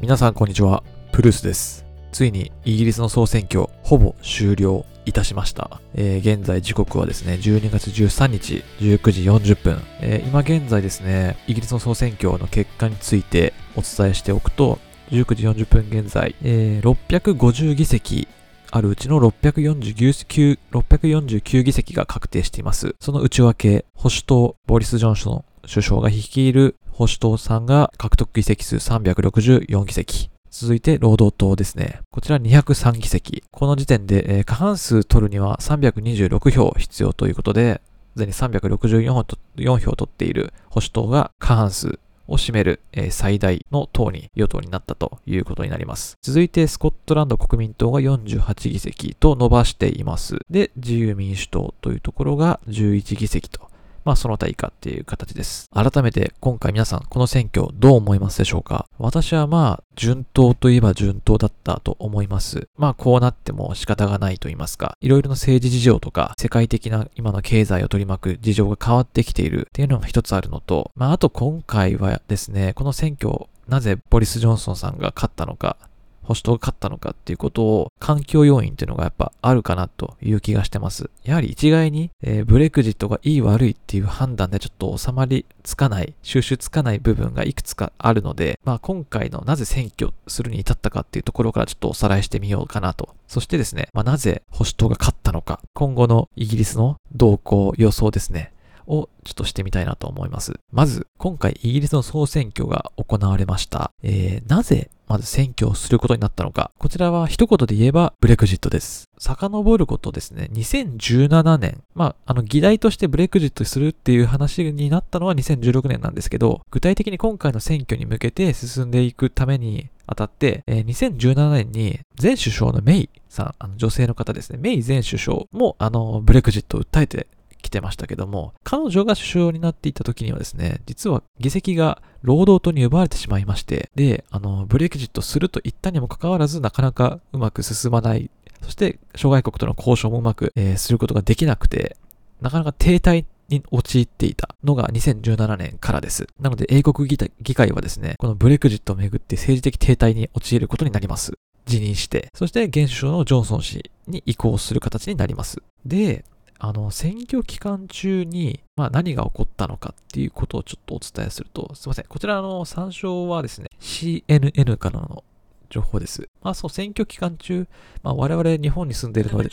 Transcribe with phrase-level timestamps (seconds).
[0.00, 1.84] 皆さんこんにちは、プルースです。
[2.10, 5.80] ついにイギリスの総選挙、ほぼ終了いたしました。
[5.94, 9.80] えー現在時刻はですね、12月13日、19時40分。
[10.00, 14.78] えー今現在ですね、イギリスの総選挙の結果についてお伝えしておくと、
[15.10, 18.28] 19時40分現在、えー650議席
[18.70, 22.96] あるうちの649 649議席が確定しています。
[23.00, 30.30] その内訳、保守党、ボリス・ジョンソン首相が率いる保守党さんが獲得議席数364議席。
[30.50, 32.00] 続いて、労働党ですね。
[32.10, 33.42] こちら203議席。
[33.50, 37.80] この時点で、えー過半数取るには326票必要ということで、
[38.14, 39.24] すでに364票
[39.56, 46.18] 4票取っている保守党が過半数を占める、えー最大の党に、与党になったということになります。
[46.20, 50.36] 続いて、スコットランド国民党が48議席と伸ばしています。
[50.50, 53.71] で、自由民主党というところが11議席と。
[54.04, 55.68] まあ、その他以下っていう形です。
[55.70, 58.86] 改めて、今回皆さん、この選挙どう思いますでしょうか？
[58.98, 62.68] 私はまあ、順当といえば順当だったと思います。
[62.76, 75.76] まあ、こうなっても仕方がないと言いますか、いろいろな政治事情とか、世界的な今の経済を取り巻く事情が変わってきているっていうのが一つあるのと、まあ、あと今回はですね、この選挙、なぜボリス・ジョンソンさんが勝ったのか、
[76.22, 81.10] 保守党が勝ったのかっていうことを環境要因っていうのがやっぱあるかなという気がしてます。
[81.24, 93.14] やはり一概に、えーブレクジットがいい悪いっていう判断でちょっと収まりつかない、収集つかない部分がいくつかあるので、まあ今回のなぜ選挙するに至ったかっていうところからちょっとおさらいしてみようかなと。
[93.26, 98.52] そしてですね、まあなぜ保守党が勝ったのか、今後のイギリスの動向予想ですね。
[98.86, 100.54] をちょっとしてみたいなと思います。
[100.72, 103.92] まず、今回イギリスの総選挙が行われました。
[104.02, 106.70] えー、なぜまず選挙をすることになったのか。
[106.78, 109.10] こちらは一言で言えばブレクジットです。
[109.18, 111.82] 遡ることですね、2017年。
[111.94, 127.26] まあ、あの、議題としてブレクジットするっていう話になったのは2016年なんですけど、具体的に今回の選挙に向けて進んでいくためにあたって、えー2017年に前首相のメイさん、あの女性の方ですね、メイ前首相も、あの、ブレクジットを訴えて
[127.62, 138.30] 来てましたけども、彼女が首相になっていた時にはですね、実は議席が労働党に奪われてしまいまして、で、あの、ブレクジットすると言ったにもかかわらず、なかなかうまく進まない。
[138.62, 141.96] そして、諸外国との交渉もうまく、えーすることができなくて、
[142.40, 146.26] なかなか停滞に陥っていたのが2017年からです。
[146.40, 151.32] なので、英国議会議会はですね、このブレクジットをめぐって政治的停滞に陥ることになります。
[151.66, 155.62] 辞任して、そして現首相のジョンソン氏に移行する形になります。
[155.84, 156.24] で、
[156.64, 162.04] あの、選挙期間中に、まあ何が起こったのかっていうことをちょっとお伝えすると、すいません。
[162.08, 165.24] こちらの参照はですね、CNN からの
[165.70, 166.28] 情報です。
[166.40, 167.66] まあそう、選挙期間中、
[168.04, 169.50] まあ我々日本に住んでいるので、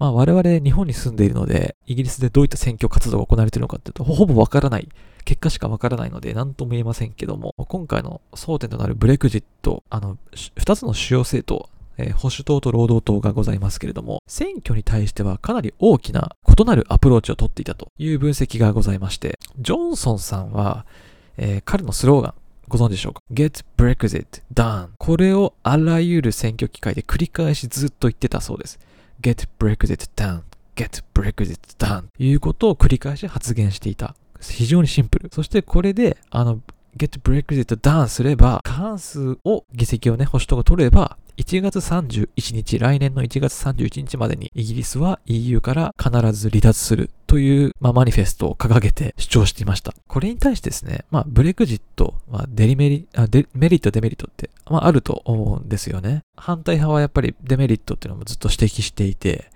[0.00, 4.88] まあ我々日本に住んでいるので、イギリスでどういった選挙活動が行われているのかっていうと、ほぼわからない。
[5.24, 20.86] 結果しかわからないので、何とも言えませんけども、今回の争点となるブレクジット、あの、し二つの主要政党、えー保守党と労働党がございますけれども、選挙に対してはかなり大きな異なるアプローチを取っていたという分析がございまして、ジョンソンさんは、
[21.36, 22.34] えー彼のスローガン、
[22.68, 28.78] ご存知でしょうか ?Get Brexit done これをあらゆる選挙機会で繰り返しずっと言ってたそうです。
[29.20, 30.42] Get Brexit done
[30.76, 34.14] Get Brexit done ということを繰り返し発言していた。
[34.40, 35.30] 非常にシンプル。
[35.32, 36.60] そしてこれで、あの、
[36.96, 49.92] Get Brexit done すれば、過半数を、議席をね、保守党が取れば、1月31日、来年の1月31日までに、イギリスは EU から必ず離脱するという、まあ、マニフェストを掲げて主張していました。
[50.06, 56.22] これに対してですね、まあ、ブレクジット、まあ、デリメリ、あデメリット、デメリットって、まあ、あると思うんですよね。
[56.36, 59.50] 反対派はやっぱりデメリットっていうのもずっと指摘していて、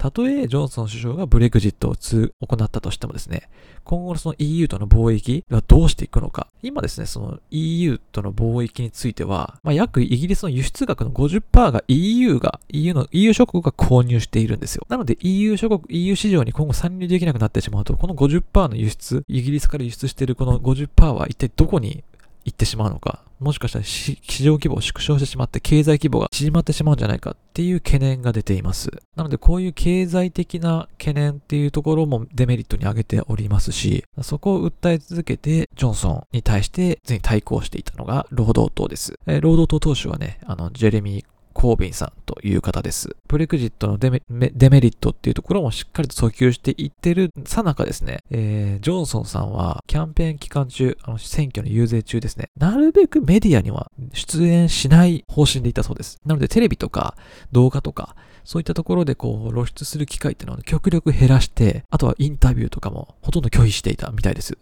[0.00, 3.50] たとえジョンソン首相がブレクジットを行ったとしてもですね、
[3.84, 6.46] 今後のその EU との貿易はどうしていくのか。
[6.62, 14.86] 今ですね、その EU との貿易については、まあ、約イギリスの輸出額の50%が EU が、EU の、EU 諸国が購入しているんですよ。
[14.88, 22.04] なので EU 諸国、EU 市場に今後参入できなくなってしまうと、この50%の輸出、イギリスから輸出しているこの50%は一体どこに
[22.44, 28.90] 行ってしまうのか、もしかしたら市場規模を縮小してしまって経済規模が縮まってしまうんじゃないかっていう懸念が出ています。
[29.16, 39.18] なのでこういう経済的な懸念っていうところもデメリットに挙げておりますし、そこを訴え続けてジョンソンに対して全に対抗していたのが労働党です。
[39.26, 43.16] えー労働党党首はね、あの、ジェレミー・コービンさんという方です。
[43.28, 56.18] ブレクジットのデメリットっていうところもしっかりと訴求していってるさなかですね、えージョンソンさんはキャンペーン期間中、あの選挙の遊説中ですね、なるべくメディアには出演しない方針でいたそうです。
[56.24, 57.16] なのでテレビとか
[57.52, 64.56] 動画とか、そういったところでこう露出する機会っていうのを極力減らして、あとはインタビューとかもほとんど拒否していたみたいです。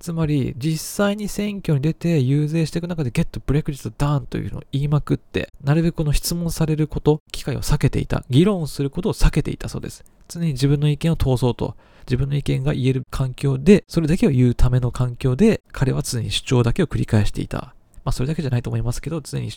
[0.00, 10.02] つまり、実際に選挙に出て遊説していく中で、ゲットブレクジットダウンというのを言いまくって、なるべくこの質問されること、機会を避けていた、議論することを避けていたそうです。
[10.26, 11.76] 常に自分の意見を通そうと、
[12.06, 17.74] 自分の意見が言える環境で、それだけを言うための環境で、彼は常に主張だけを繰り返していた。
[18.02, 19.50] まあ、それだけじゃないと思いますけど、常に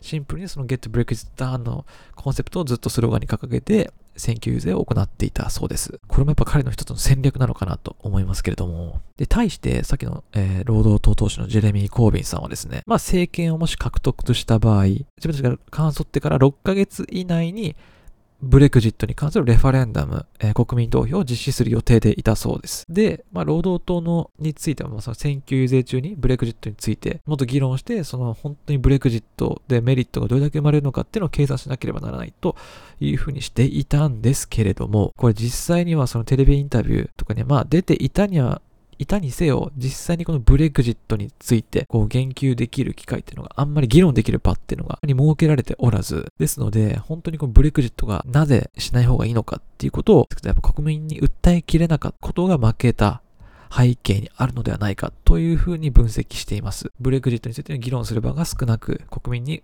[0.00, 1.86] シンプルにその Get Brexit Down の
[2.16, 6.00] コンセプトをずっとスローガンに掲げて、選挙遊説を行っていたそうです。
[6.06, 9.00] これもやっぱ彼の一つの戦略なのかなと思いますけれども。
[9.16, 17.76] で、対して、さっきの、えー、労働党党首のジェレミー・コービンさんはですね、まあ政権をもし獲得とした場合、自分たちが関わってから6ヶ月以内に
[18.42, 22.84] ブレクジットに関するレファレンダム、えー、国民投票を実施する予定でいたそうです。
[22.88, 32.56] で、まあ、労働党のについては、まあ、その選挙遊説中にブレクジットについてもっと議論して、その本当にブレクジットでメリットがどれだけ生まれるのかっていうのを計算しなければならないと
[33.00, 38.60] いうふうにしていたんですけれども、これ実際にはそのテレビインタビューとかに、まあ出ていたには
[39.04, 53.20] いたにせよ、実際にこのブレグジットについて、こう言及できる機会っていうのがあんまり議論できる場っていうのが、に設けられておらず、ですので、本当にこのブレグジットがなぜしない方がいいのかっていうことを、やっぱ国民に訴えきれなかったことが負けた
[53.70, 56.90] 背景にあるのではないかというふうに分析しています。
[57.00, 59.62] ブレグジットについての議論する場が少なく、国民に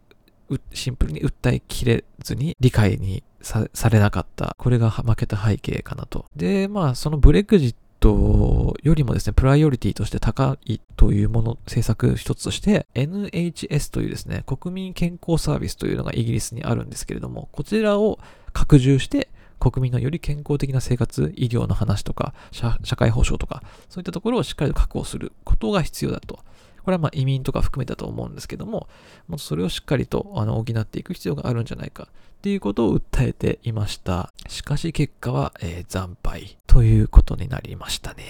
[0.73, 4.55] シンプルに訴えきれずに理解にされなかった。
[4.59, 6.27] これが負けた背景かなと。
[6.37, 18.19] で、まあ、そのブレグジットトよりもですね、プライオリティとして高いというもの、政策一つとして、NHS というですね、国民健康サービスというのがイギリスにあるんですけれども、こちらを
[18.53, 19.29] 拡充して、
[19.61, 26.41] 国民のより健康的な生活、医療の話とか、社会保障とか、そういったところをしっかりと確保することが必要だと。
[26.83, 28.89] これはまあ移民とか含めたと思うんですけども、
[29.29, 34.33] もっとそれをしっかりとあの補っていく必要があるんじゃないかっていうことを訴えていました。
[34.49, 38.23] しかし結果は、えー、惨敗ということになりましたね。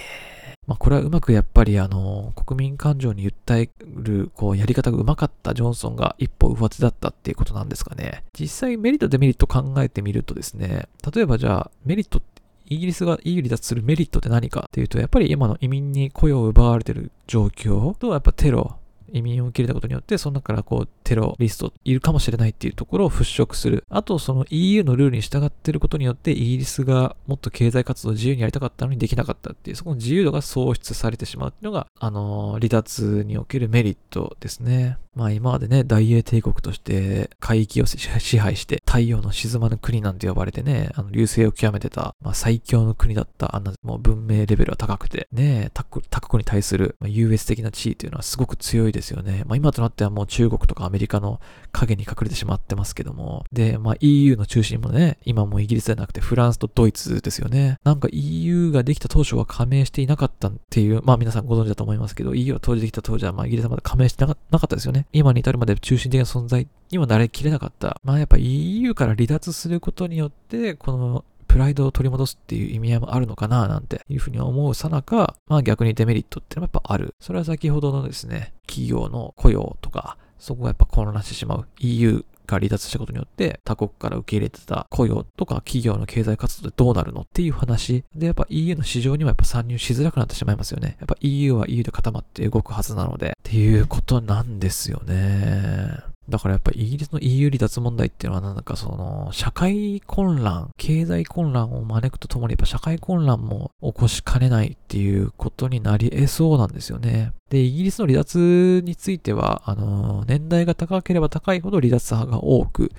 [0.65, 8.23] まあ、これはうまくやっぱりあの、国民感情に訴える、こう、やり方がうまかったジョンソンが一歩上手だったっていうことなんですかね。
[8.33, 18.77] 実際メリットデメリット考えてみるとですね、例えばじゃあメリットってイギリスが EU 離脱するメリットって何かっていうと、やっぱり今の移民に雇用を奪われてる状況と、やっぱテロ、
[19.11, 23.83] 移民を受け入れたことによって、その中からこう、テロリストいるかもしれないっていうところを払拭する。
[23.89, 34.97] あと、その EU のルールに従ってることによって、イギリスがもっと経済活動を自由にやりたかったのにできなかったっていう、そこの自由度が喪失されてしまうっていうのが、あのー、離脱におけるメリットですね。
[35.13, 37.97] まあ今までね、大英帝国として海域を支
[38.39, 49.43] 配して太陽の沈まぬ国なんて呼ばれてね、あの流星を極めてた、まあ最強の国だったあんなもう文明レベルは高くて、ね、他国に対する、まあ、優越的な地位というのはすごく強いですよね。
[49.47, 51.39] まあ今となってはもう中国とかアメリカの
[51.71, 53.45] 影に隠れてしまってますけども。
[53.51, 57.79] で、まあ EU の中心もね、今もイギリスじゃなくてフランスとドイツですよね。
[57.83, 65.07] なんか EU ができた当初は加盟していなかったっていう、まあ皆さんご存知だと思いますけど、EU は当時できた当時はまあイギリスはまだ加盟してなかったですよね。
[65.13, 67.99] 今に至るまで中心的な存在にもなれきれなかった。
[68.03, 77.13] まあやっぱ EU から離脱することによって、このプライドを取り戻すっていう意味合いもあるのかななんていうふうに思うさなか、まあ逆にデメリットってのはやっぱある。
[77.19, 81.67] それは先ほどのですね、企業の雇用とか、そこがやっぱ混乱してしまう。
[81.79, 90.97] EU が離脱したことによって他国から受け入れてた雇用とか企業の経済活動でどうなるのっていう話でやっぱ EU の市場にもやっぱ参入しづらくなってしまいますよね。
[90.99, 96.10] やっぱ EU は EU で固まって動くはずなのでっていうことなんですよね。
[96.29, 107.33] だからやっぱイギリスの EU 離脱問題っていうのはなんかその社会混乱、経済混乱を招くとともにやっぱ社会混乱も起こしかねないっていうことになり得そうなんですよね。
[107.49, 112.91] で、イギリスの離脱については、あの、年代が高ければ高いほど離脱派が多く、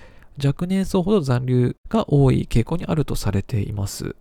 [0.43, 4.17] 若年層ほど残留が多い傾向にあるとされています。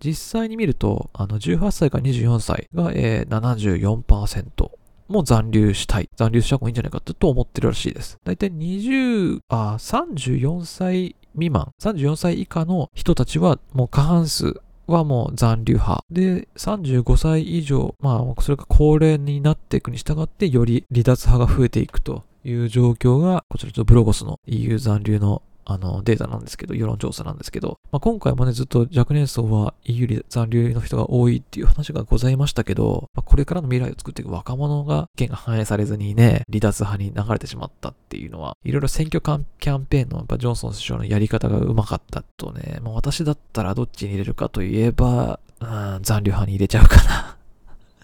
[0.00, 4.77] 実際に見ると、あの、18歳から24歳が、えー、74%。
[5.08, 6.08] もう残留したい。
[6.16, 8.18] 残留した方がいいんじゃないかと思ってるらしいです。
[8.24, 16.04] だいたい20、あ、34歳未満、34歳以下の人たちはもう過半数はもう残留派。
[16.10, 47.36] で、35歳以上、まあ、それが高齢になっていくに従って、より離脱派が増えていくという状況が、こちらとブロゴスの EU 残留のあの、データなんですけど、世論調査なんですけど、まあ、今回もね、ずっと若年層は EU 残留の人が多いっていう話がございましたけど、まあ、これからの未来を作っていく若者が意見が反映されずにね、離脱派に流れてしまったっていうのは、いろいろ選挙キャンペーンのやっぱジョンソン首相のやり方がうまかったとね、まあ、私だったらどっちに入れるかといえば、うん、残留派に入れちゃうかな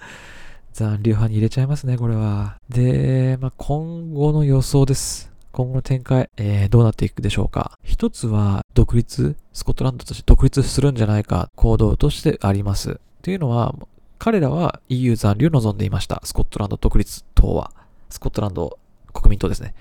[0.75, 2.59] 残留派に入れちゃいますね、これは。
[2.69, 5.34] で、まあ、今後の予想です。
[5.55, 7.79] 今後の展開、えー、どうなっていくでしょうか。
[7.85, 12.99] 一つは、独立、スコットランドとして独立するんじゃないか、行動としてあります。
[13.23, 13.73] というのは、
[14.19, 16.21] 彼らは EU 残留を望んでいました。
[16.25, 17.71] スコットランド独立党は。
[18.11, 18.81] スコットランド
[19.13, 19.75] 国民党ですね。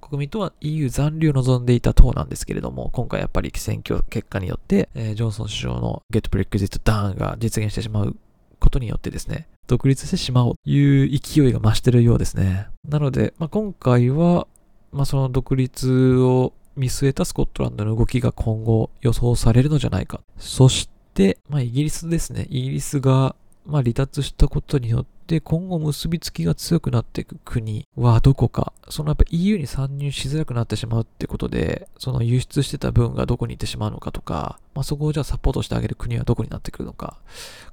[0.00, 8.14] 国民党は EU 残留を望んでいた党なんですけれども、今回やっぱり選挙結果によって、えー、ジョンソン首相の Get Brexit Down が実現してしまう
[8.60, 12.68] ことによってですね、独立してしまおうという勢いが増してるようですね。
[12.88, 14.46] なので、まあ、今回は、
[14.92, 20.20] まあ、その独立を見据えたスコットランドの動きが今後予想されるのじゃないか。
[20.38, 22.46] そして、まあ、イギリスですね。
[22.50, 37.16] イギリスが、まあ、離脱したことによって、今後結びつきが強くなっていく国はどこか、そのやっぱ EU に参入しづらくなってしまうってことで、その輸出してた分がどこに行ってしまうのかとか、まあ、そこをじゃあサポートしてあげる国はどこになってくるのか、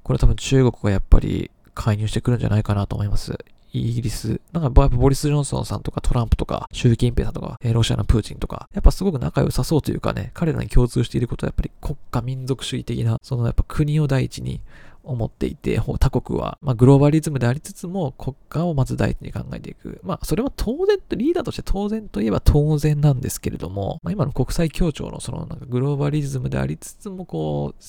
[0.02, 3.38] これは多分中国がやっぱり介入してくるんじゃないかなと思います。
[3.74, 14.62] イギリス、なんかボリス・ジョンソンさんとかトランプとか、習近平さんとか、ロシアのプーチンとか、やっぱすごく仲良さそうというかね、彼らに共通していることはやっぱり国家民族主義的な、そのやっぱ国を第一に
[15.04, 20.00] 思っていて、他国は、まあ、グローバリズムでありつつも国家をまず第一に考えていく。
[20.04, 27.84] まあ、それは当然と、リーダーとして当然といえば当然なんですけれども、まあ、今の国際協調のそのなんかグローバリズムでありつつも、こう、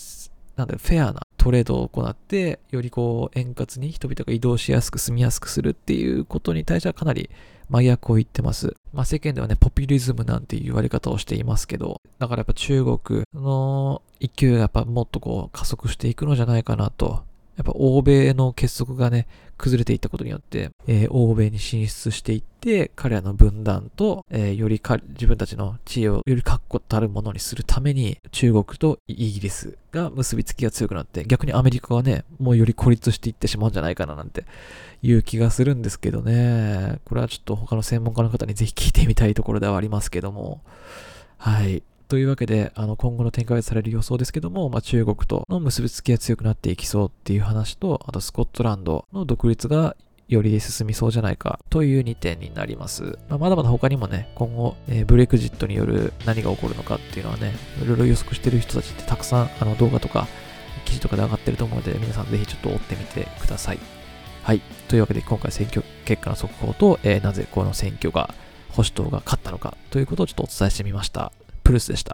[0.57, 7.29] なんだフェアなトレードを行って、よりこう円滑に人々が移動しやすく住みやすくするっていうことに対してはかなり
[7.69, 8.75] 真逆を言ってます。
[8.95, 17.25] まあ世間ではね、ポピュリズムなんていう言われ方をしていますけど、だからやっぱ中国の勢いがやっぱもっとこう加速していくのじゃないかなと
[17.56, 34.44] やっぱ欧米の結束がね、崩れていったことによって、えー、欧米に進出していって、彼らの分断と、えー、より自分たちの知恵をより確固たるものにするために、中国とイギリスが結びつきが強くなって、逆にアメリカがね、もうより孤立していってしまうんじゃないかななんて
[35.02, 36.99] いう気がするんですけどね。
[37.04, 40.61] これはちょっと他の専門家の方にぜひ聞いてみたいところではありますけども。
[41.38, 41.82] はい。
[42.14, 49.97] というわけで、あの、今後の展開される予想ですけども、まあ、中国との結びつきが強くなっていきそうっていう話と、あとスコットランドの独立が
[50.28, 53.18] より進みそうじゃないかという2点になります。
[53.28, 57.52] まあ、まだまだ他にもね、今後、えー、ブレクジットによる何が起こるのかっていうのはね、
[57.83, 60.28] いろいろ予測してる人たちってたくさんあの動画とか
[60.85, 63.80] 記事とかで上がってると思うので、皆さんぜひちょっと追ってみてください。
[64.44, 64.61] はい。
[64.87, 68.33] というわけで今回選挙結果の速報と、えー、なぜこの選挙が
[68.71, 71.33] 保守党が勝ったのかということをちょっとお伝えしてみました。
[71.64, 72.12] プルスでした。